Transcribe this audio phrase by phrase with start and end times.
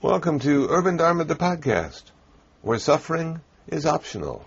[0.00, 2.04] Welcome to Urban Dharma, the podcast,
[2.62, 4.46] where suffering is optional.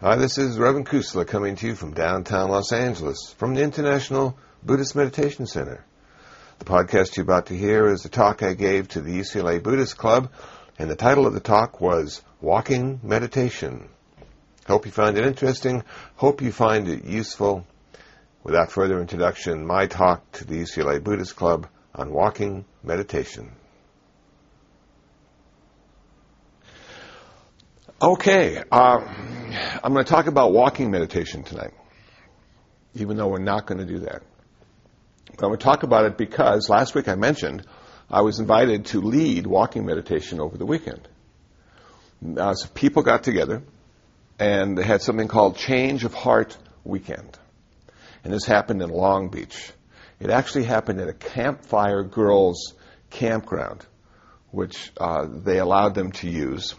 [0.00, 4.38] Hi, this is Reverend Kusala coming to you from downtown Los Angeles, from the International
[4.62, 5.84] Buddhist Meditation Center.
[6.60, 9.98] The podcast you're about to hear is a talk I gave to the UCLA Buddhist
[9.98, 10.32] Club,
[10.78, 13.90] and the title of the talk was Walking Meditation.
[14.66, 15.84] Hope you find it interesting.
[16.14, 17.66] Hope you find it useful.
[18.42, 23.50] Without further introduction, my talk to the UCLA Buddhist Club on walking meditation.
[28.00, 28.98] Okay, uh,
[29.82, 31.72] I'm going to talk about walking meditation tonight,
[32.94, 34.22] even though we're not going to do that.
[35.30, 37.66] But I'm going to talk about it because last week I mentioned
[38.10, 41.08] I was invited to lead walking meditation over the weekend.
[42.36, 43.62] Uh, so people got together
[44.38, 47.38] and they had something called Change of Heart Weekend.
[48.24, 49.72] And this happened in Long Beach.
[50.18, 52.74] It actually happened at a campfire girls
[53.10, 53.84] campground,
[54.50, 56.74] which uh, they allowed them to use.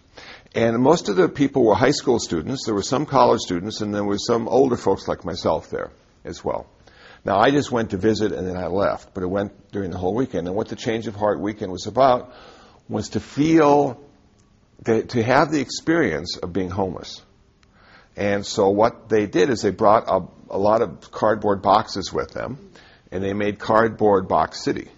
[0.56, 2.66] And most of the people were high school students.
[2.66, 5.92] There were some college students, and there were some older folks like myself there
[6.24, 6.68] as well.
[7.26, 9.98] Now, I just went to visit and then I left, but it went during the
[9.98, 10.48] whole weekend.
[10.48, 12.34] And what the Change of Heart weekend was about
[12.88, 14.02] was to feel,
[14.86, 17.22] to have the experience of being homeless.
[18.16, 22.32] And so what they did is they brought a, a lot of cardboard boxes with
[22.32, 22.67] them
[23.12, 24.90] and they made cardboard box city.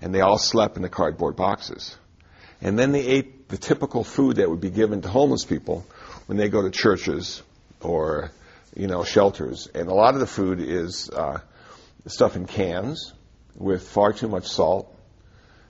[0.00, 1.96] And they all slept in the cardboard boxes.
[2.60, 5.86] And then they ate the typical food that would be given to homeless people
[6.26, 7.42] when they go to churches
[7.80, 8.30] or,
[8.74, 9.68] you know, shelters.
[9.74, 11.40] And a lot of the food is uh,
[12.06, 13.12] stuff in cans
[13.56, 14.94] with far too much salt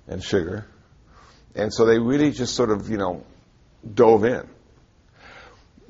[0.08, 0.66] and sugar.
[1.54, 3.24] And so they really just sort of, you know,
[3.92, 4.48] dove in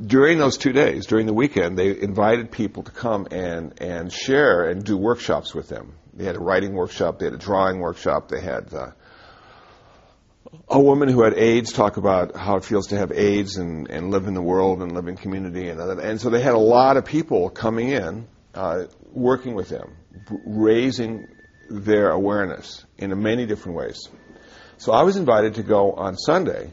[0.04, 4.68] during those two days, during the weekend, they invited people to come and, and share
[4.68, 5.94] and do workshops with them.
[6.12, 8.90] They had a writing workshop, they had a drawing workshop, they had uh,
[10.68, 14.10] a woman who had AIDS talk about how it feels to have AIDS and, and
[14.10, 15.68] live in the world and live in community.
[15.68, 19.96] And, and so they had a lot of people coming in, uh, working with them,
[20.46, 21.26] raising
[21.70, 24.08] their awareness in many different ways.
[24.78, 26.72] So I was invited to go on Sunday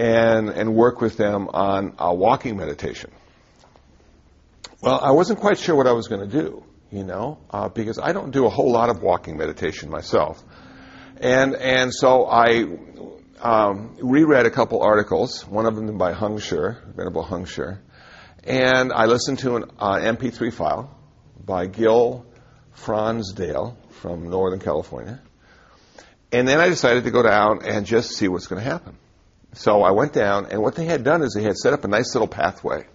[0.00, 3.10] and, and work with them on a walking meditation.
[4.80, 7.98] Well, I wasn't quite sure what I was going to do, you know, uh, because
[7.98, 10.42] I don't do a whole lot of walking meditation myself.
[11.18, 12.64] And, and so I
[13.40, 17.78] um, reread a couple articles, one of them by Heng Sure, Venerable Heng Sure,
[18.42, 20.98] and I listened to an uh, MP3 file
[21.44, 22.24] by Gil
[22.74, 25.20] Fronsdal from Northern California.
[26.32, 28.96] And then I decided to go down and just see what's going to happen.
[29.52, 31.88] So I went down, and what they had done is they had set up a
[31.88, 32.86] nice little pathway.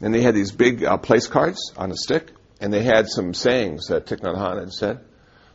[0.00, 2.30] And they had these big uh, place cards on a stick,
[2.60, 5.00] and they had some sayings that Thich Nhat Hanh had said.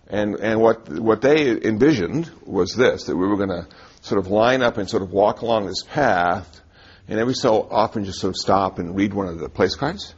[0.07, 3.67] And, and what, what they envisioned was this, that we were going to
[4.01, 6.61] sort of line up and sort of walk along this path,
[7.07, 10.15] and every so often just sort of stop and read one of the place cards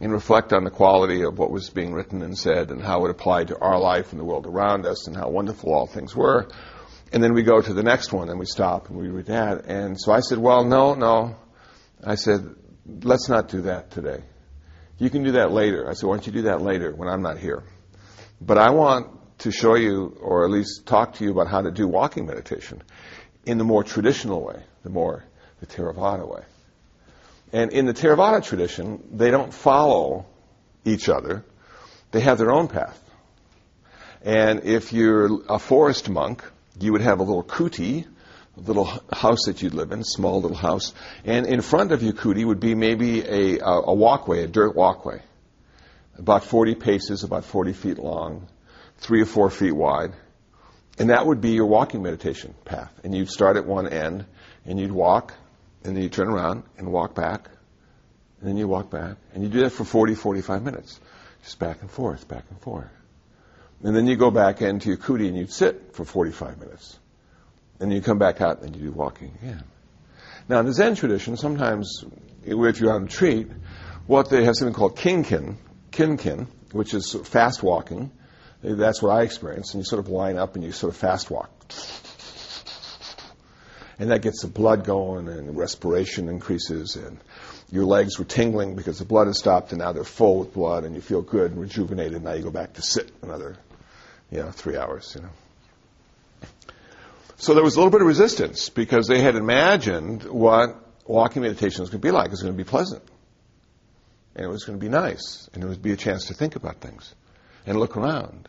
[0.00, 3.10] and reflect on the quality of what was being written and said and how it
[3.10, 6.48] applied to our life and the world around us and how wonderful all things were.
[7.12, 9.66] And then we go to the next one and we stop and we read that.
[9.66, 11.36] And so I said, well, no, no.
[12.02, 12.54] I said,
[13.02, 14.22] let's not do that today.
[14.98, 15.88] You can do that later.
[15.88, 17.64] I said, why don't you do that later when I'm not here?
[18.40, 21.70] But I want to show you, or at least talk to you about how to
[21.70, 22.82] do walking meditation
[23.44, 25.24] in the more traditional way, the more
[25.60, 26.42] the Theravada way.
[27.52, 30.26] And in the Theravada tradition, they don't follow
[30.84, 31.44] each other.
[32.10, 32.98] They have their own path.
[34.22, 36.42] And if you're a forest monk,
[36.80, 38.06] you would have a little kuti,
[38.56, 40.92] a little house that you'd live in, small little house,
[41.24, 45.22] and in front of your kuti would be maybe a, a walkway, a dirt walkway,
[46.18, 48.46] about 40 paces, about 40 feet long,
[48.98, 50.12] three or four feet wide.
[50.98, 52.92] And that would be your walking meditation path.
[53.02, 54.26] And you'd start at one end,
[54.66, 55.32] and you'd walk,
[55.84, 57.48] and then you turn around and walk back,
[58.40, 61.00] and then you walk back, and you do that for 40, 45 minutes.
[61.42, 62.90] Just back and forth, back and forth.
[63.82, 66.98] And then you go back into your kuti and you sit for 45 minutes.
[67.80, 69.64] And you come back out and you do walking again.
[70.48, 72.04] Now, in the Zen tradition, sometimes
[72.44, 73.48] if you're on a retreat,
[74.06, 75.56] what they have something called kinhin,
[75.90, 78.10] kinhin, which is fast walking.
[78.62, 79.74] That's what I experience.
[79.74, 81.50] And you sort of line up and you sort of fast walk.
[83.98, 87.18] And that gets the blood going and respiration increases and
[87.70, 90.84] your legs were tingling because the blood has stopped and now they're full with blood
[90.84, 92.22] and you feel good and rejuvenated.
[92.22, 93.56] Now you go back to sit another
[94.32, 96.48] you know, three hours, you know.
[97.36, 101.82] So there was a little bit of resistance because they had imagined what walking meditation
[101.82, 102.26] was going to be like.
[102.26, 103.02] It was going to be pleasant.
[104.34, 105.50] And it was going to be nice.
[105.52, 107.14] And it would be a chance to think about things
[107.66, 108.48] and look around.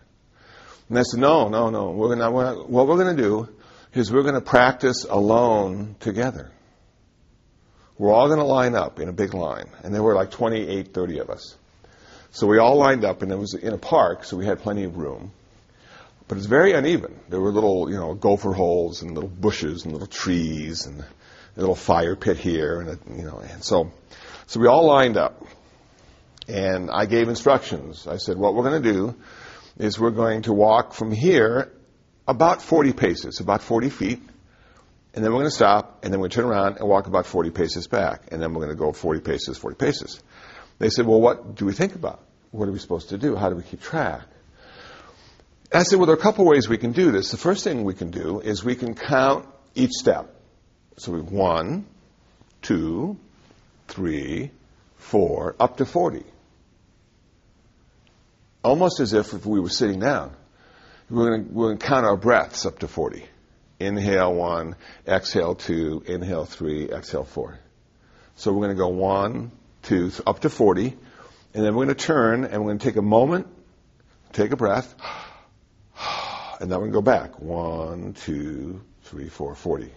[0.88, 1.92] And I said, no, no, no.
[1.92, 3.50] We're gonna, we're, what we're going to do
[3.94, 6.52] is we're going to practice alone together.
[7.98, 9.70] We're all going to line up in a big line.
[9.84, 11.58] And there were like 28, 30 of us.
[12.32, 14.86] So we all lined up, and it was in a park, so we had plenty
[14.86, 15.32] of room.
[16.28, 17.20] But it's very uneven.
[17.30, 21.60] There were little, you know, gopher holes and little bushes and little trees and a
[21.60, 23.92] little fire pit here, and a, you know, and so,
[24.48, 25.46] so we all lined up.
[26.48, 28.08] And I gave instructions.
[28.08, 29.16] I said, what we're going to do
[29.78, 31.72] is we're going to walk from here
[32.28, 34.22] about 40 paces, about 40 feet,
[35.14, 37.08] and then we're going to stop, and then we're going to turn around and walk
[37.08, 40.22] about 40 paces back, and then we're going to go 40 paces, 40 paces.
[40.80, 42.24] They said, well, what do we think about?
[42.52, 43.36] What are we supposed to do?
[43.36, 44.22] How do we keep track?
[45.74, 47.32] I said, well, there are a couple ways we can do this.
[47.32, 50.30] The first thing we can do is we can count each step.
[50.98, 51.88] So we have one,
[52.62, 53.18] two,
[53.88, 54.52] three,
[54.98, 56.24] four, up to 40.
[58.64, 60.36] Almost as if, if we were sitting down.
[61.10, 63.26] We're going, we're going to count our breaths up to 40.
[63.80, 64.76] Inhale one,
[65.08, 67.60] exhale two, inhale three, exhale four.
[68.36, 70.96] So we're going to go one, two, up to 40,
[71.54, 73.48] and then we're going to turn and we're going to take a moment,
[74.32, 74.96] take a breath,
[76.64, 77.42] and then we're go back.
[77.42, 79.92] One, two, three, four, 40.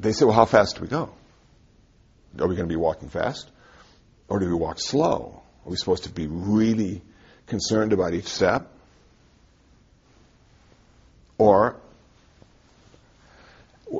[0.00, 1.12] They say, well, how fast do we go?
[2.40, 3.48] Are we going to be walking fast?
[4.26, 5.42] Or do we walk slow?
[5.64, 7.02] Are we supposed to be really
[7.46, 8.68] concerned about each step?
[11.38, 11.76] Or,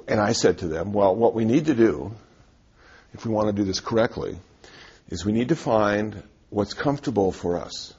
[0.08, 2.12] and I said to them, well, what we need to do,
[3.14, 4.36] if we want to do this correctly,
[5.08, 6.20] is we need to find
[6.50, 7.94] what's comfortable for us.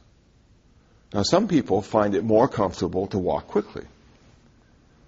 [1.13, 3.85] Now, some people find it more comfortable to walk quickly.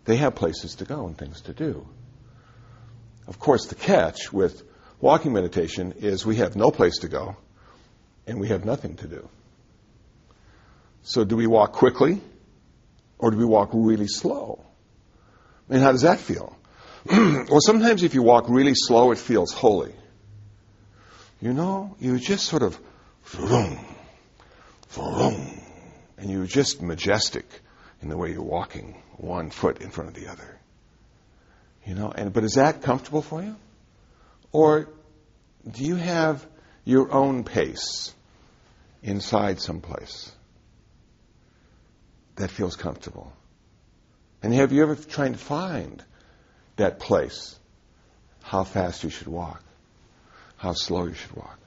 [0.06, 1.86] They have places to go and things to do.
[3.28, 4.64] Of course, the catch with
[5.02, 7.36] walking meditation is we have no place to go
[8.26, 9.30] and we have nothing to do.
[11.04, 12.22] So, do we walk quickly
[13.18, 14.64] or do we walk really slow?
[15.70, 16.56] I mean, how does that feel?
[17.06, 19.94] well, sometimes if you walk really slow, it feels holy.
[21.42, 22.78] You know, you're just sort of,
[23.24, 23.80] vroom,
[24.90, 25.59] vroom,
[26.20, 27.46] and you're just majestic
[28.02, 30.60] in the way you're walking, one foot in front of the other.
[31.86, 33.56] You know, and but is that comfortable for you?
[34.52, 34.90] Or
[35.70, 36.46] do you have
[36.84, 38.14] your own pace
[39.02, 40.32] inside someplace
[42.36, 43.32] that feels comfortable?
[44.44, 46.04] And have you ever tried to find
[46.76, 47.58] that place,
[48.42, 49.64] how fast you should walk,
[50.58, 51.60] how slow you should walk?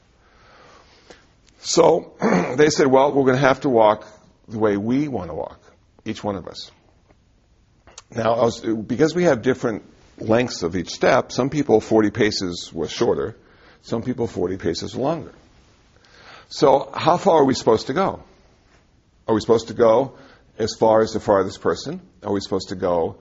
[1.58, 2.14] So
[2.56, 4.06] they said, well, we're going to have to walk
[4.48, 5.60] the way we want to walk,
[6.04, 6.70] each one of us.
[8.10, 9.84] Now, was, because we have different
[10.18, 13.36] lengths of each step, some people 40 paces was shorter,
[13.82, 15.32] some people 40 paces longer.
[16.48, 18.22] So, how far are we supposed to go?
[19.26, 20.18] Are we supposed to go
[20.58, 22.00] as far as the farthest person?
[22.22, 23.16] Are we supposed to go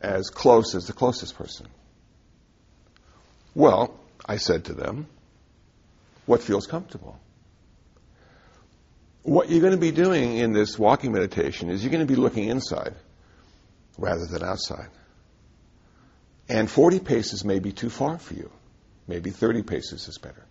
[0.00, 1.66] as close as the closest person?
[3.54, 5.06] Well, I said to them,
[6.26, 7.18] what feels comfortable?
[9.24, 12.20] What you're going to be doing in this walking meditation is you're going to be
[12.20, 12.94] looking inside
[13.98, 14.90] rather than outside.
[16.48, 18.50] And 40 paces may be too far for you.
[19.08, 20.44] Maybe 30 paces is better.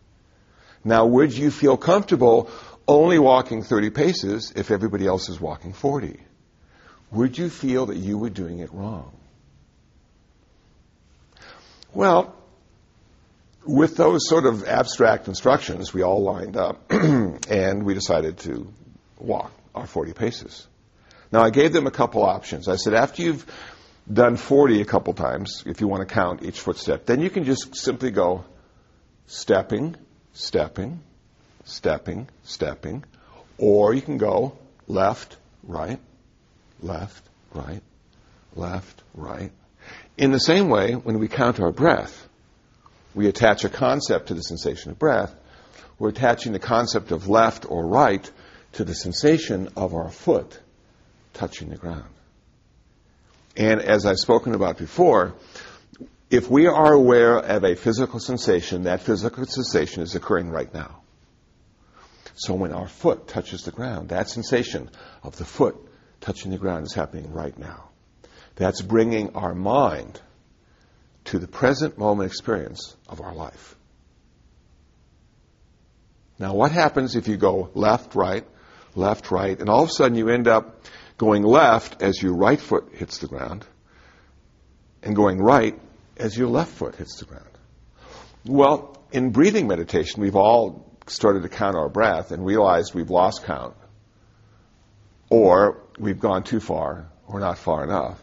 [0.83, 2.49] Now, would you feel comfortable
[2.87, 6.19] only walking 30 paces if everybody else is walking 40?
[7.11, 9.15] Would you feel that you were doing it wrong?
[11.93, 12.35] Well,
[13.65, 18.71] with those sort of abstract instructions, we all lined up and we decided to
[19.19, 20.67] walk our 40 paces.
[21.31, 22.67] Now, I gave them a couple options.
[22.67, 23.45] I said, after you've
[24.11, 27.43] done 40 a couple times, if you want to count each footstep, then you can
[27.43, 28.43] just simply go
[29.27, 29.95] stepping,
[30.33, 31.01] stepping,
[31.63, 33.03] stepping, stepping,
[33.57, 35.99] or you can go left, right,
[36.81, 37.81] left, right,
[38.55, 39.51] left, right.
[40.17, 42.22] In the same way, when we count our breath,
[43.13, 45.35] we attach a concept to the sensation of breath.
[45.99, 48.29] We're attaching the concept of left or right
[48.73, 50.59] to the sensation of our foot
[51.33, 52.09] touching the ground.
[53.55, 55.35] And as I've spoken about before,
[56.29, 61.01] if we are aware of a physical sensation, that physical sensation is occurring right now.
[62.35, 64.89] So when our foot touches the ground, that sensation
[65.21, 65.75] of the foot
[66.19, 67.89] touching the ground is happening right now.
[68.55, 70.19] That's bringing our mind
[71.25, 73.75] to the present moment experience of our life.
[76.39, 78.45] Now, what happens if you go left, right,
[78.95, 80.81] left, right, and all of a sudden you end up
[81.17, 83.65] going left as your right foot hits the ground,
[85.03, 85.79] and going right
[86.17, 87.49] as your left foot hits the ground?
[88.45, 93.43] Well, in breathing meditation, we've all started to count our breath and realized we've lost
[93.43, 93.75] count.
[95.29, 98.22] Or we've gone too far or not far enough.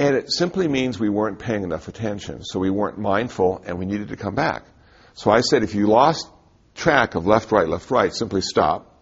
[0.00, 2.42] And it simply means we weren't paying enough attention.
[2.42, 4.64] So we weren't mindful and we needed to come back.
[5.12, 6.26] So I said, if you lost
[6.74, 8.98] track of left, right, left, right, simply stop,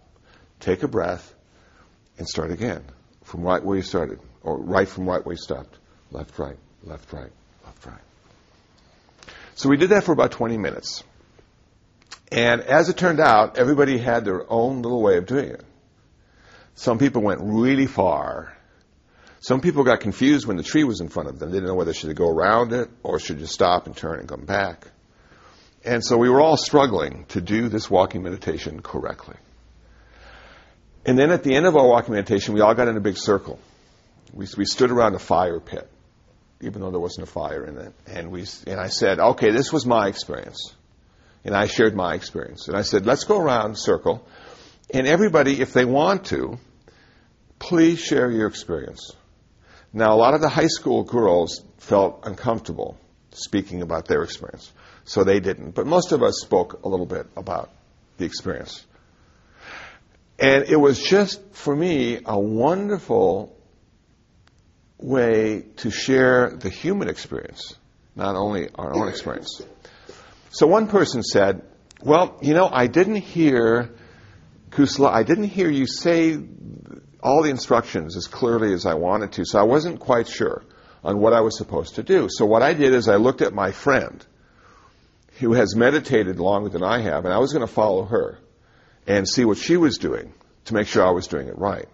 [0.59, 1.33] take a breath,
[2.17, 2.83] and start again
[3.23, 5.77] from right where you started, or right from right where you stopped.
[6.11, 7.31] Left, right, left, right,
[7.63, 8.01] left, right.
[9.55, 11.05] So we did that for about 20 minutes.
[12.29, 15.63] And as it turned out, everybody had their own little way of doing it.
[16.75, 18.53] Some people went really far.
[19.41, 21.49] Some people got confused when the tree was in front of them.
[21.49, 24.19] They didn't know whether they should go around it or should just stop and turn
[24.19, 24.87] and come back.
[25.85, 29.37] And so we were all struggling to do this walking meditation correctly.
[31.05, 33.17] And then at the end of our walking meditation, we all got in a big
[33.17, 33.59] circle.
[34.33, 35.89] We, we stood around a fire pit,
[36.59, 37.93] even though there wasn't a fire in it.
[38.07, 40.73] And, we, and I said, okay, this was my experience.
[41.45, 42.67] And I shared my experience.
[42.67, 44.27] And I said, let's go around circle.
[44.93, 46.57] And everybody, if they want to,
[47.57, 49.13] please share your experience.
[49.91, 52.97] Now, a lot of the high school girls felt uncomfortable
[53.31, 54.71] speaking about their experience,
[55.03, 55.71] so they didn't.
[55.71, 57.71] But most of us spoke a little bit about
[58.17, 58.85] the experience.
[60.37, 63.55] And it was just, for me, a wonderful
[64.97, 67.75] way to share the human experience,
[68.15, 69.61] not only our own experience.
[70.51, 71.63] So one person said,
[72.01, 73.89] Well, you know, I didn't hear,
[74.69, 76.37] Kusala, I didn't hear you say
[77.21, 80.63] all the instructions as clearly as I wanted to, so I wasn't quite sure
[81.03, 82.27] on what I was supposed to do.
[82.29, 84.25] So what I did is I looked at my friend
[85.39, 88.37] who has meditated longer than I have, and I was going to follow her
[89.07, 90.33] and see what she was doing
[90.65, 91.87] to make sure I was doing it right.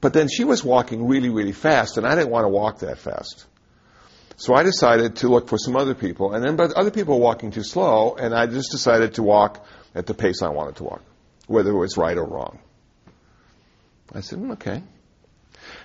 [0.00, 2.98] But then she was walking really, really fast, and I didn't want to walk that
[2.98, 3.46] fast.
[4.36, 7.24] So I decided to look for some other people, and then but other people were
[7.24, 10.84] walking too slow, and I just decided to walk at the pace I wanted to
[10.84, 11.02] walk,
[11.46, 12.58] whether it was right or wrong.
[14.14, 14.82] I said, mm, okay.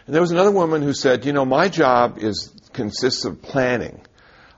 [0.05, 4.01] And there was another woman who said, you know, my job is consists of planning.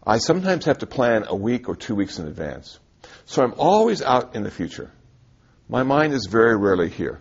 [0.06, 2.80] I sometimes have to plan a week or two weeks in advance.
[3.26, 4.92] So I'm always out in the future.
[5.68, 7.20] My mind is very rarely here.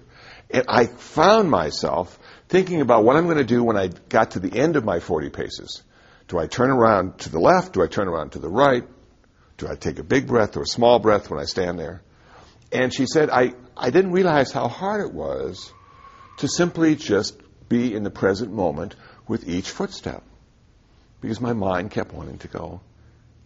[0.50, 4.40] And I found myself thinking about what I'm going to do when I got to
[4.40, 5.82] the end of my 40 paces.
[6.28, 7.74] Do I turn around to the left?
[7.74, 8.84] Do I turn around to the right?
[9.58, 12.02] Do I take a big breath or a small breath when I stand there?
[12.72, 15.72] And she said, I, I didn't realize how hard it was
[16.38, 18.94] to simply just be in the present moment
[19.26, 20.22] with each footstep
[21.20, 22.80] because my mind kept wanting to go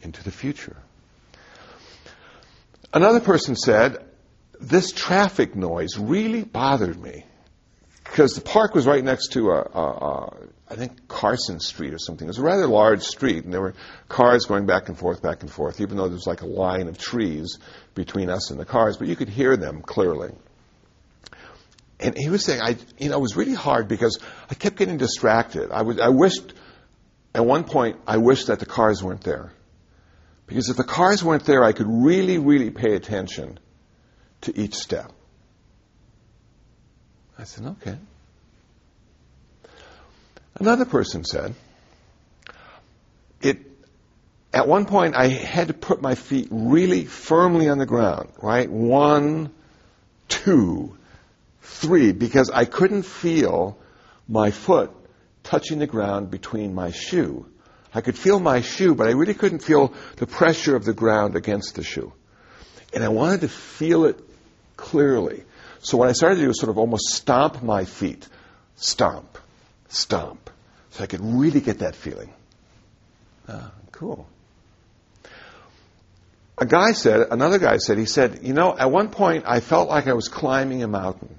[0.03, 0.77] into the future.
[2.93, 4.05] Another person said,
[4.61, 7.25] This traffic noise really bothered me
[8.05, 10.37] because the park was right next to a, a, a,
[10.69, 12.27] I think Carson Street or something.
[12.27, 13.75] It was a rather large street, and there were
[14.09, 16.89] cars going back and forth, back and forth, even though there was like a line
[16.89, 17.59] of trees
[17.95, 20.33] between us and the cars, but you could hear them clearly.
[22.02, 24.18] And he was saying, I, you know, it was really hard because
[24.50, 25.71] I kept getting distracted.
[25.71, 26.52] I, was, I wished,
[27.35, 29.52] at one point, I wished that the cars weren't there.
[30.47, 33.59] Because if the cars weren't there, I could really, really pay attention
[34.42, 35.12] to each step.
[37.38, 37.97] I said, okay.
[40.56, 41.54] Another person said,
[43.40, 43.59] it,
[44.52, 48.68] at one point I had to put my feet really firmly on the ground, right?
[48.68, 49.52] One,
[50.28, 50.97] two,
[51.62, 53.78] three because I couldn't feel
[54.28, 54.90] my foot
[55.42, 57.47] touching the ground between my shoe.
[57.95, 61.37] I could feel my shoe, but I really couldn't feel the pressure of the ground
[61.37, 62.12] against the shoe.
[62.95, 64.19] And I wanted to feel it
[64.76, 65.45] clearly.
[65.81, 68.26] So what I started to do was sort of almost stomp my feet.
[68.76, 69.38] Stomp,
[69.88, 70.50] stomp.
[70.90, 72.33] So I could really get that feeling.
[73.49, 74.26] Ah, cool.
[76.59, 79.88] A guy said, another guy said, he said, you know, at one point I felt
[79.88, 81.35] like I was climbing a mountain.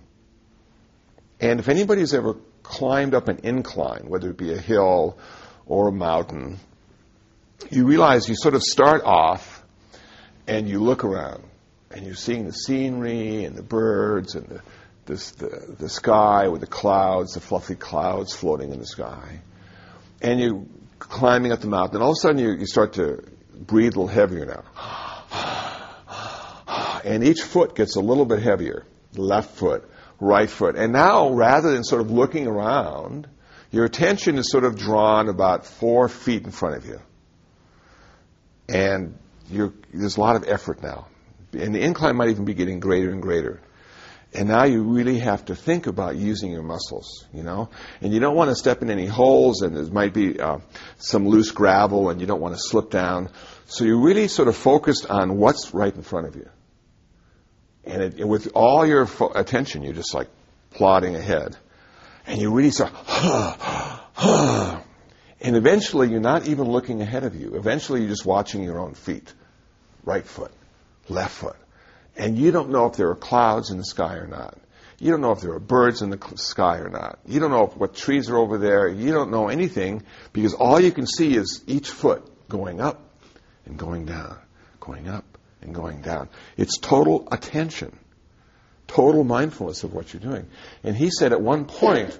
[1.43, 5.17] And if anybody's ever climbed up an incline, whether it be a hill
[5.65, 6.57] or a mountain,
[7.69, 9.61] you realize you sort of start off
[10.47, 11.43] and you look around
[11.91, 14.61] and you're seeing the scenery and the birds and the,
[15.05, 19.41] this, the, the sky with the clouds, the fluffy clouds floating in the sky.
[20.21, 20.63] And you're
[20.97, 21.97] climbing up the mountain.
[21.97, 23.21] And all of a sudden you, you start to
[23.53, 24.63] breathe a little heavier now.
[27.03, 28.85] And each foot gets a little bit heavier.
[29.17, 29.83] Left foot,
[30.23, 30.75] right foot.
[30.75, 33.27] And now, rather than sort of looking around,
[33.71, 36.99] your attention is sort of drawn about four feet in front of you.
[38.69, 39.17] And
[39.49, 41.07] there's a lot of effort now.
[41.51, 43.61] And the incline might even be getting greater and greater.
[44.35, 47.69] And now you really have to think about using your muscles, you know?
[48.01, 50.57] And you don't want to step in any holes, and there might be uh,
[50.97, 53.29] some loose gravel, and you don't want to slip down.
[53.65, 56.49] So you're really sort of focused on what's right in front of you.
[57.85, 60.29] And it, with all your fo- attention, you're just like
[60.71, 61.57] plodding ahead.
[62.25, 64.81] And you really start, huh.
[65.41, 67.55] and eventually you're not even looking ahead of you.
[67.55, 69.33] Eventually you're just watching your own feet.
[70.05, 70.51] Right foot,
[71.09, 71.57] left foot.
[72.15, 74.57] And you don't know if there are clouds in the sky or not.
[74.99, 77.19] You don't know if there are birds in the sky or not.
[77.25, 78.87] You don't know what trees are over there.
[78.87, 83.01] You don't know anything because all you can see is each foot going up
[83.65, 84.37] and going down,
[84.79, 85.32] going up
[85.63, 86.29] and going down.
[86.57, 87.97] It's total attention,
[88.87, 90.47] total mindfulness of what you're doing.
[90.83, 92.17] And he said at one point,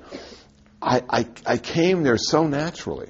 [0.82, 3.10] I, I, I came there so naturally.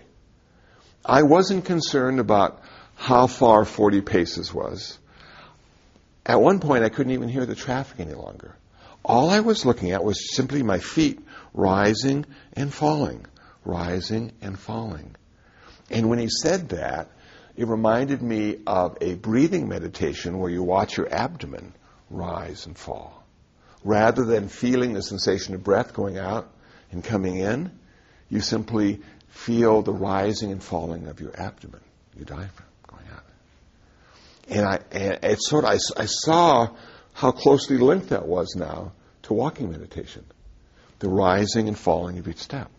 [1.06, 2.62] I wasn't concerned about
[2.96, 4.98] how far 40 paces was.
[6.26, 8.56] At one point, I couldn't even hear the traffic any longer.
[9.04, 11.20] All I was looking at was simply my feet
[11.54, 13.26] rising and falling,
[13.66, 15.16] rising and falling.
[15.90, 17.10] And when he said that,
[17.56, 21.74] it reminded me of a breathing meditation where you watch your abdomen
[22.10, 23.24] rise and fall.
[23.84, 26.50] Rather than feeling the sensation of breath going out
[26.92, 27.72] and coming in,
[28.30, 31.82] you simply feel the rising and falling of your abdomen,
[32.16, 33.24] your diaphragm going out.
[34.48, 36.70] And I, and sort of, I, I saw
[37.14, 38.94] how closely linked that was now
[39.24, 40.24] to walking meditation.
[41.00, 42.72] The rising and falling of each step.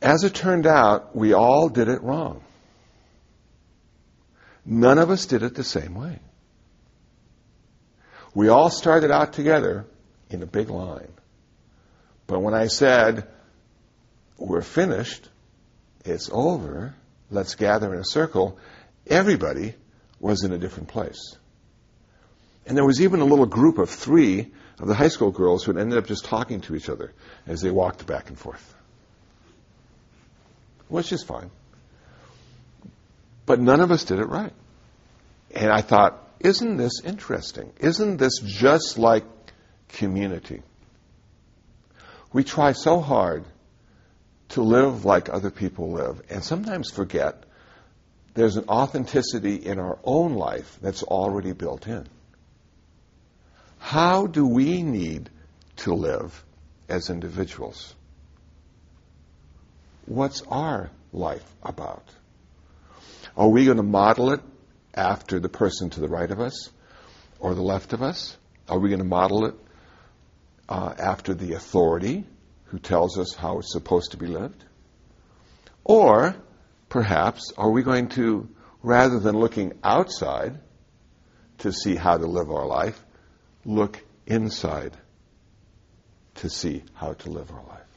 [0.00, 2.42] As it turned out, we all did it wrong.
[4.64, 6.20] None of us did it the same way.
[8.34, 9.86] We all started out together
[10.30, 11.12] in a big line.
[12.26, 13.26] But when I said,
[14.36, 15.28] we're finished,
[16.04, 16.94] it's over,
[17.30, 18.58] let's gather in a circle,
[19.06, 19.74] everybody
[20.20, 21.36] was in a different place.
[22.66, 25.72] And there was even a little group of three of the high school girls who
[25.72, 27.12] had ended up just talking to each other
[27.46, 28.74] as they walked back and forth
[30.88, 31.50] which is fine.
[33.46, 34.52] But none of us did it right.
[35.54, 37.72] And I thought, isn't this interesting?
[37.80, 39.24] Isn't this just like
[39.88, 40.62] community?
[42.32, 43.44] We try so hard
[44.50, 47.44] to live like other people live and sometimes forget
[48.34, 52.06] there's an authenticity in our own life that's already built in.
[53.78, 55.30] How do we need
[55.78, 56.44] to live
[56.88, 57.94] as individuals?
[60.08, 62.04] What's our life about?
[63.36, 64.40] Are we going to model it
[64.94, 66.70] after the person to the right of us
[67.38, 68.36] or the left of us?
[68.68, 69.54] Are we going to model it
[70.68, 72.24] uh, after the authority
[72.64, 74.64] who tells us how it's supposed to be lived?
[75.84, 76.34] Or
[76.88, 78.48] perhaps are we going to,
[78.82, 80.58] rather than looking outside
[81.58, 83.02] to see how to live our life,
[83.64, 84.96] look inside
[86.36, 87.87] to see how to live our life?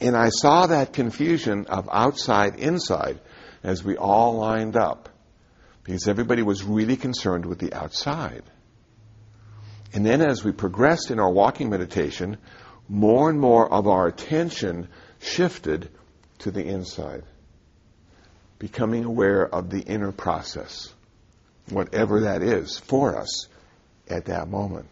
[0.00, 3.20] And I saw that confusion of outside, inside,
[3.62, 5.10] as we all lined up,
[5.84, 8.42] because everybody was really concerned with the outside.
[9.92, 12.38] And then as we progressed in our walking meditation,
[12.88, 14.88] more and more of our attention
[15.20, 15.90] shifted
[16.38, 17.24] to the inside,
[18.58, 20.92] becoming aware of the inner process,
[21.68, 23.48] whatever that is for us
[24.08, 24.86] at that moment.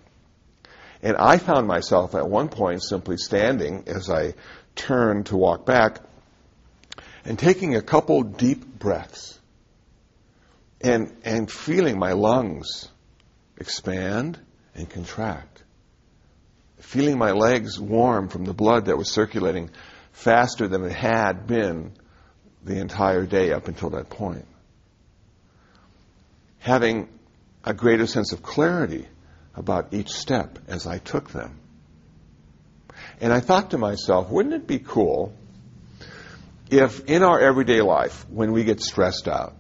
[1.03, 4.35] And I found myself at one point simply standing as I
[4.79, 6.01] turn to walk back
[7.25, 9.39] and taking a couple deep breaths
[10.81, 12.89] and, and feeling my lungs
[13.59, 14.39] expand
[14.75, 15.63] and contract.
[16.79, 19.71] Feeling my legs warm from the blood that was circulating
[20.13, 21.93] faster than it had been
[22.65, 24.47] the entire day up until that point.
[26.61, 27.09] Having
[27.65, 29.07] a greater sense of clarity
[29.55, 31.59] about each step as I took them.
[33.21, 35.33] And I thought to myself, wouldn't it be cool
[36.71, 39.55] if in our everyday life, when we get stressed out,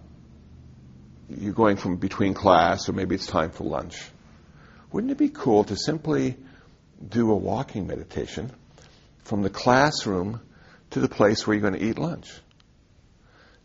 [1.29, 3.97] you're going from between class or maybe it's time for lunch,
[4.93, 6.37] wouldn't it be cool to simply
[7.07, 8.51] do a walking meditation
[9.25, 10.41] from the classroom
[10.91, 12.31] to the place where you're going to eat lunch?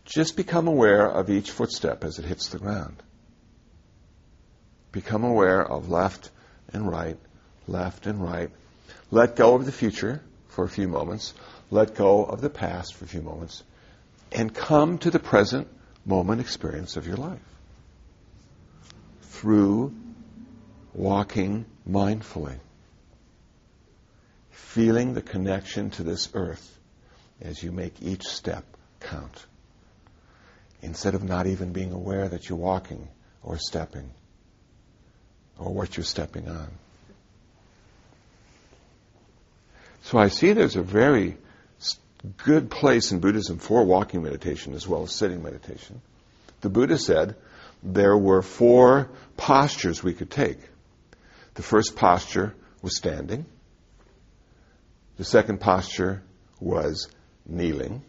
[0.05, 3.01] Just become aware of each footstep as it hits the ground.
[4.91, 6.29] Become aware of left
[6.73, 7.17] and right,
[7.67, 8.51] left and right,
[9.13, 11.35] let go of the future for a few moments.
[11.69, 13.63] Let go of the past for a few moments.
[14.31, 15.67] And come to the present
[16.03, 17.39] moment experience of your life.
[19.21, 19.93] Through
[20.95, 22.57] walking mindfully.
[24.49, 26.79] Feeling the connection to this earth
[27.39, 28.65] as you make each step
[28.99, 29.45] count.
[30.81, 33.07] Instead of not even being aware that you're walking
[33.43, 34.09] or stepping
[35.59, 36.69] or what you're stepping on.
[40.03, 41.37] So I see there's a very
[42.37, 46.01] good place in Buddhism for walking meditation as well as sitting meditation.
[46.61, 47.35] The Buddha said
[47.81, 50.59] there were four postures we could take.
[51.55, 53.45] The first posture was standing.
[55.17, 56.21] The second posture
[56.59, 57.09] was
[57.45, 58.03] kneeling.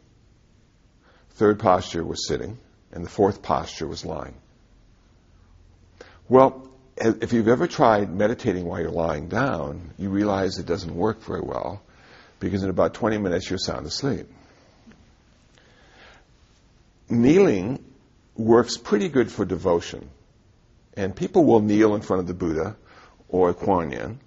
[1.31, 2.59] Third posture was sitting.
[2.93, 4.35] And the fourth posture was lying.
[6.29, 11.23] Well, if you've ever tried meditating while you're lying down, you realize it doesn't work
[11.23, 11.83] very well
[12.39, 14.27] because in about 20 minutes you're sound asleep.
[17.09, 17.85] Kneeling
[18.37, 20.09] works pretty good for devotion.
[20.97, 22.77] And people will kneel in front of the Buddha
[23.29, 24.21] or Kuan Yin.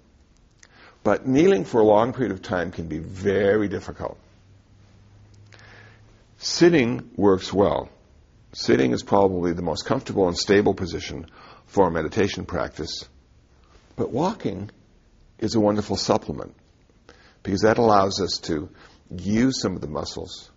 [1.02, 4.18] But kneeling for a long period of time can be very difficult.
[6.38, 7.88] Sitting works well.
[8.52, 11.26] Sitting is probably the most comfortable and stable position
[11.68, 13.08] for a meditation practice.
[13.96, 14.70] But walking
[15.38, 16.54] is a wonderful supplement
[17.42, 18.68] because that allows us to
[19.10, 20.50] use some of the muscles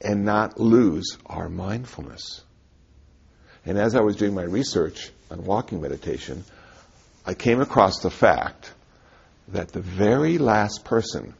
[0.00, 2.42] and not lose our mindfulness.
[3.64, 6.44] And as I was doing my research on walking meditation,
[7.26, 8.72] I came across the fact
[9.48, 11.34] that the very last person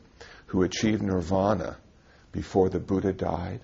[0.47, 1.77] who achieved nirvana
[2.33, 3.61] before the Buddha died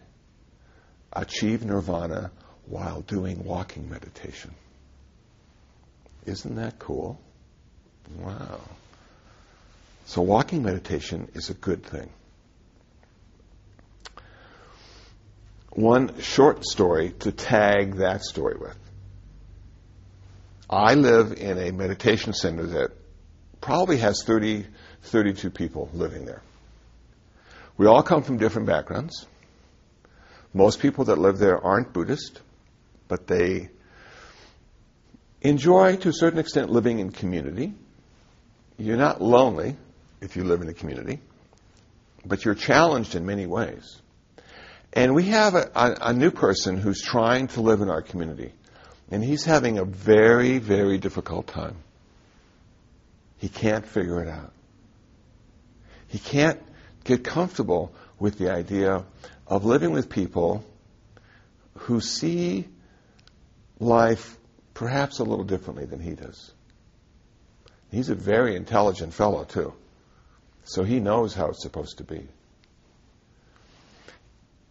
[1.13, 2.31] achieved nirvana
[2.67, 4.55] while doing walking meditation.
[6.27, 7.21] Isn't that cool?
[8.19, 8.61] Wow.
[10.07, 12.11] So walking meditation is a good thing.
[15.71, 18.79] One short story to tag that story with.
[20.71, 22.91] I live in a meditation center that
[23.61, 24.67] probably has 30,
[25.03, 26.43] 32 people living there.
[27.77, 29.27] We all come from different backgrounds.
[30.53, 32.41] Most people that live there aren't Buddhist,
[33.09, 33.71] but they
[35.45, 37.75] enjoy, to a certain extent, living in community.
[38.77, 39.77] You're not lonely
[40.21, 41.21] if you live in a community,
[42.25, 44.01] but you're challenged in many ways.
[44.93, 48.53] And we have a, a, a new person who's trying to live in our community,
[49.11, 51.77] and he's having a very, very difficult time.
[53.37, 54.53] He can't figure it out.
[56.09, 56.61] He can't
[57.05, 59.05] get comfortable with the idea
[59.47, 60.65] of living with people
[61.79, 62.67] who see
[63.79, 64.39] life
[64.75, 66.53] perhaps a little differently than he does.
[67.91, 69.73] He's a very intelligent fellow, too.
[70.65, 72.27] So he knows how it's supposed to be.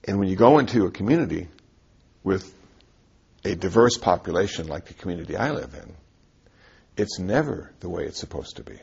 [0.06, 1.48] And when you go into a community
[2.24, 2.54] with
[3.46, 5.94] a diverse population like the community I live in,
[6.98, 8.78] it's never the way it's supposed to be.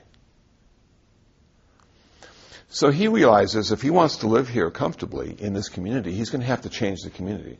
[2.70, 6.40] So he realizes if he wants to live here comfortably in this community, he's going
[6.40, 7.58] to have to change the community.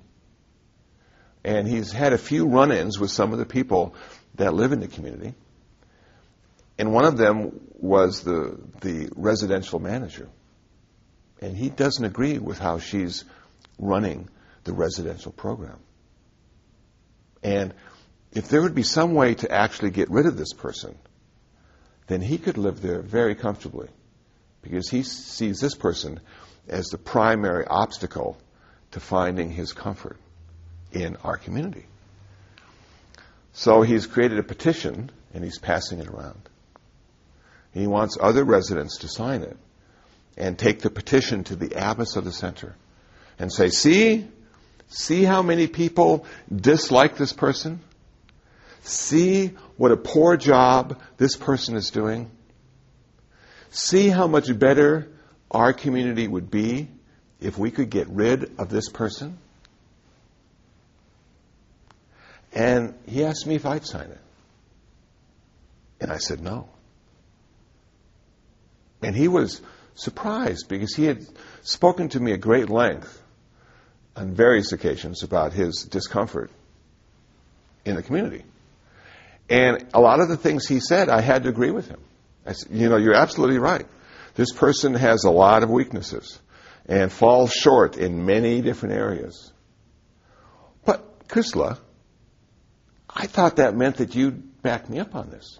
[1.44, 3.94] And he's had a few run ins with some of the people
[4.35, 5.35] that live in the community.
[6.79, 10.29] And one of them was the, the residential manager.
[11.40, 13.24] And he doesn't agree with how she's
[13.79, 14.29] running
[14.64, 15.79] the residential program.
[17.42, 17.74] And
[18.33, 20.96] if there would be some way to actually get rid of this person,
[22.07, 23.88] then he could live there very comfortably
[24.62, 26.20] because he sees this person
[26.68, 28.37] as the primary obstacle
[28.90, 30.18] to finding his comfort
[30.92, 31.87] in our community.
[33.53, 36.40] So he's created a petition and he's passing it around.
[37.72, 39.57] He wants other residents to sign it
[40.37, 42.74] and take the petition to the abbess of the center
[43.38, 44.26] and say, see,
[44.88, 47.81] see how many people dislike this person?
[48.83, 52.31] See what a poor job this person is doing?
[53.70, 55.09] See how much better
[55.50, 56.88] our community would be
[57.40, 59.38] if we could get rid of this person?
[62.53, 64.21] And he asked me if I'd sign it.
[66.01, 66.69] And I said no.
[69.03, 69.61] And he was
[69.95, 71.27] surprised because he had
[71.63, 73.23] spoken to me at great length
[74.17, 76.51] on various occasions about his discomfort
[77.85, 78.45] in the community.
[79.49, 82.01] And a lot of the things he said, I had to agree with him.
[82.47, 83.87] I said, you know, you're absolutely right.
[84.35, 86.39] This person has a lot of weaknesses
[86.87, 89.53] and falls short in many different areas.
[90.85, 91.79] But, Kusala,
[93.14, 95.59] I thought that meant that you'd back me up on this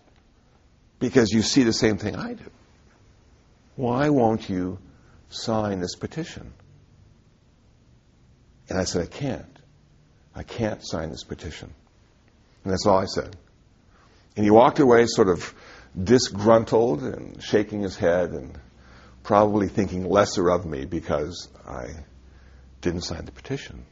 [0.99, 2.51] because you see the same thing I do.
[3.77, 4.79] Why won't you
[5.31, 6.53] sign this petition?
[8.69, 9.59] And I said, I can't.
[10.35, 11.73] I can't sign this petition.
[12.65, 13.37] And that's all I said.
[14.37, 15.55] And he walked away sort of
[16.01, 18.57] disgruntled and shaking his head and
[19.23, 21.89] probably thinking lesser of me because I
[22.81, 23.85] didn't sign the petition.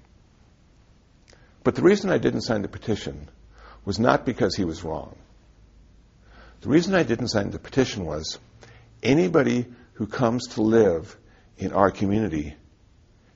[1.65, 3.29] But the reason I didn't sign the petition
[3.89, 5.17] was not because he was wrong.
[6.61, 8.39] The reason I didn't sign the petition was
[9.03, 11.17] anybody who comes to live
[11.57, 12.55] in our community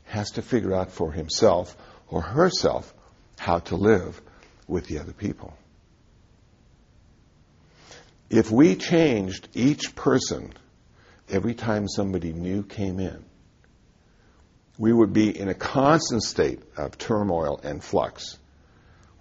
[0.05, 1.75] has to figure out for himself
[2.07, 2.93] or herself
[3.39, 4.21] how to live
[4.69, 5.57] with the other people.
[8.29, 10.53] If we changed each person
[11.31, 13.25] every time somebody new came in,
[14.77, 18.37] we would be in a constant state of turmoil and flux.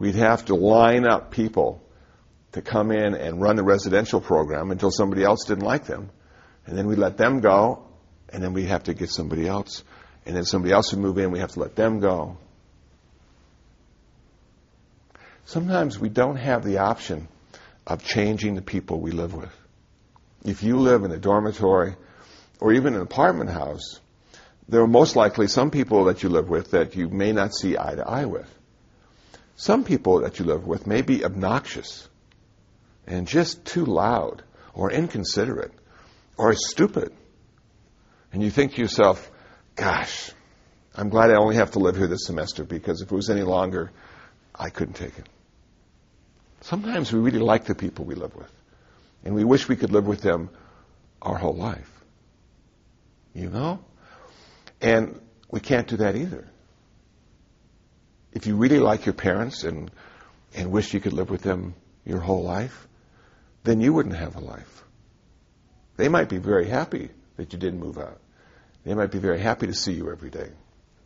[0.01, 1.79] We'd have to line up people
[2.53, 6.09] to come in and run the residential program until somebody else didn't like them.
[6.65, 7.83] And then we'd let them go,
[8.33, 9.83] and then we'd have to get somebody else.
[10.25, 12.39] And then somebody else would move in, we have to let them go.
[15.45, 17.27] Sometimes we don't have the option
[17.85, 19.55] of changing the people we live with.
[20.43, 21.93] If you live in a dormitory
[22.59, 23.99] or even an apartment house,
[24.67, 27.77] there are most likely some people that you live with that you may not see
[27.77, 28.51] eye to eye with.
[29.61, 32.09] Some people that you live with may be obnoxious
[33.05, 34.41] and just too loud
[34.73, 35.71] or inconsiderate
[36.35, 37.13] or stupid.
[38.33, 39.29] And you think to yourself,
[39.75, 40.31] gosh,
[40.95, 43.43] I'm glad I only have to live here this semester because if it was any
[43.43, 43.91] longer,
[44.55, 45.29] I couldn't take it.
[46.61, 48.51] Sometimes we really like the people we live with,
[49.23, 50.49] and we wish we could live with them
[51.21, 52.03] our whole life.
[53.35, 53.85] You know?
[54.81, 55.21] And
[55.51, 56.50] we can't do that either.
[58.33, 59.91] If you really like your parents and,
[60.55, 62.87] and wish you could live with them your whole life,
[63.63, 64.83] then you wouldn't have a life.
[65.97, 68.19] They might be very happy that you didn't move out.
[68.83, 70.49] They might be very happy to see you every day.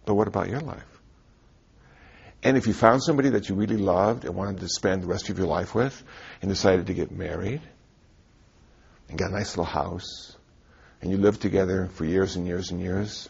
[0.05, 0.83] But what about your life?
[2.43, 5.29] And if you found somebody that you really loved and wanted to spend the rest
[5.29, 6.01] of your life with
[6.41, 7.61] and decided to get married
[9.09, 10.35] and got a nice little house
[11.01, 13.29] and you lived together for years and years and years,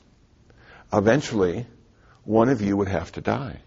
[0.92, 1.66] eventually
[2.26, 3.62] one of you would have to die.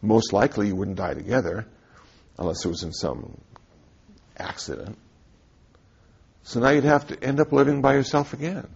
[0.00, 1.66] Most likely you wouldn't die together
[2.38, 3.40] unless it was in some
[4.36, 4.96] accident.
[6.44, 8.68] So now you'd have to end up living by yourself again.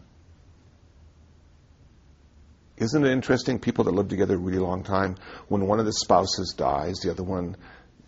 [2.76, 3.60] Isn't it interesting?
[3.60, 5.16] People that live together a really long time,
[5.48, 7.56] when one of the spouses dies, the other one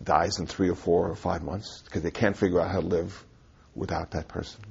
[0.03, 2.85] dies in three or four or five months because they can't figure out how to
[2.85, 3.25] live
[3.73, 4.61] without that person.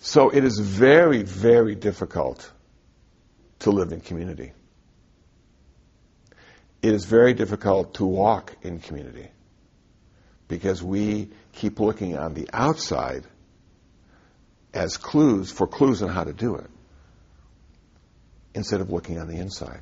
[0.00, 2.50] So it is very, very difficult
[3.60, 4.52] to live in community.
[6.82, 9.30] It is very difficult to walk in community
[10.48, 13.24] because we keep looking on the outside
[14.72, 16.70] as clues for clues on how to do it
[18.54, 19.80] instead of looking on the inside.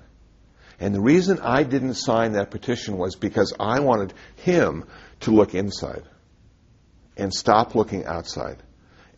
[0.81, 4.85] And the reason I didn't sign that petition was because I wanted him
[5.21, 6.05] to look inside
[7.17, 8.63] and stop looking outside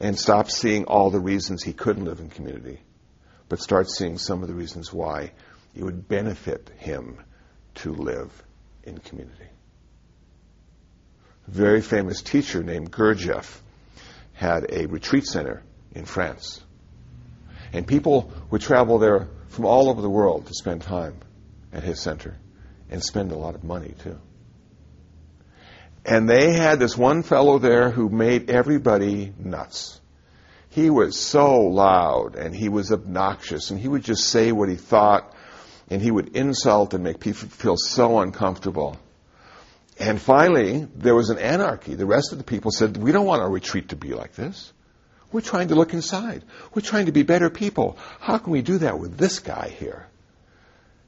[0.00, 2.80] and stop seeing all the reasons he couldn't live in community,
[3.48, 5.32] but start seeing some of the reasons why
[5.74, 7.18] it would benefit him
[7.80, 8.30] to live
[8.84, 9.48] in community.
[11.46, 13.60] A very famous teacher named Gurdjieff
[14.32, 15.62] had a retreat center
[15.92, 16.60] in France.
[17.72, 21.16] And people would travel there from all over the world to spend time
[21.72, 22.36] at his center
[22.90, 24.18] and spend a lot of money too.
[26.04, 30.00] And they had this one fellow there who made everybody nuts.
[30.70, 34.76] He was so loud and he was obnoxious and he would just say what he
[34.76, 35.34] thought
[35.90, 38.96] and he would insult and make people feel so uncomfortable.
[39.98, 41.94] And finally, there was an anarchy.
[41.94, 44.72] The rest of the people said, we don't want our retreat to be like this.
[45.32, 46.42] We're trying to look inside.
[46.74, 47.98] We're trying to be better people.
[48.18, 50.06] How can we do that with this guy here?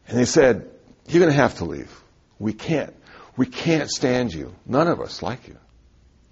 [0.06, 0.70] And they said,
[1.08, 1.90] You're going to have to leave.
[2.38, 2.94] We can't.
[3.36, 4.54] We can't stand you.
[4.66, 5.56] None of us like you.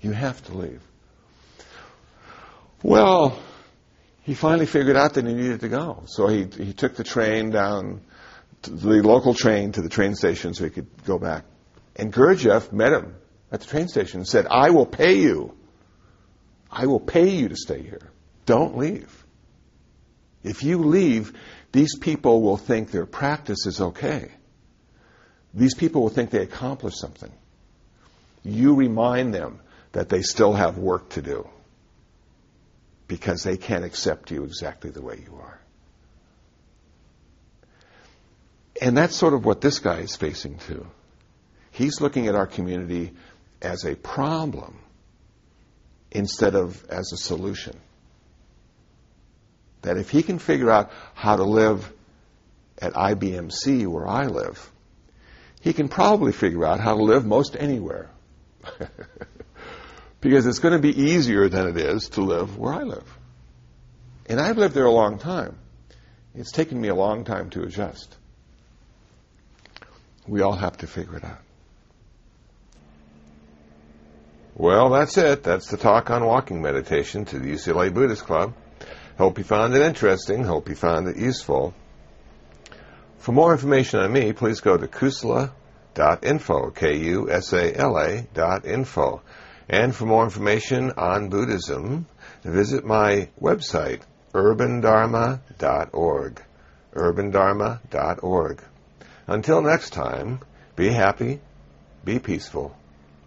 [0.01, 0.83] You have to leave.
[2.83, 3.39] Well,
[4.23, 6.05] he finally figured out that he needed to go.
[6.07, 8.01] So he, he took the train down,
[8.63, 11.45] the local train to the train station so he could go back.
[11.97, 13.15] And Gurdjieff met him
[13.51, 15.55] at the train station and said, I will pay you
[16.71, 18.11] I will pay you to stay here.
[18.47, 19.25] Don't leave.
[20.43, 21.37] If you leave,
[21.73, 24.31] these people will think their practice is okay.
[25.53, 27.33] These people will think they accomplished something.
[28.45, 29.61] You remind them
[29.93, 31.49] that they still have work to do
[33.09, 35.60] because they can't accept you exactly the way you are.
[38.81, 40.87] And that's sort of what this guy is facing too.
[41.71, 43.13] He's looking at our community
[43.61, 44.81] as a problem
[46.11, 47.79] instead of as a solution.
[49.83, 51.93] That if he can figure out how to live
[52.79, 54.71] at IBMC where I live,
[55.61, 58.11] he can probably figure out how to live most anywhere.
[60.21, 63.19] because it's going to be easier than it is to live where I live.
[64.27, 65.59] And I've lived there a long time.
[66.35, 68.17] It's taken me a long time to adjust.
[70.31, 71.41] We all have to figure it out.
[74.55, 75.43] Well, that's it.
[75.43, 78.55] That's the talk on walking meditation to the UCLA Buddhist Club.
[79.19, 80.45] Hope you found it interesting.
[80.45, 81.75] Hope you found it useful.
[83.19, 85.51] For more information on me, please go to kusala,
[85.97, 89.23] kusala.info, K-U-S-A-L-A dot info.
[89.69, 92.07] And for more information on Buddhism,
[92.45, 96.43] visit my website, urbandharma.org.
[96.95, 98.63] urbandharma.org.
[99.27, 100.41] Until next time,
[100.77, 101.41] be happy,
[102.05, 102.77] be peaceful,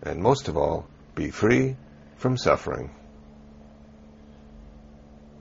[0.02, 1.76] and most of all, be free
[2.18, 2.92] from suffering.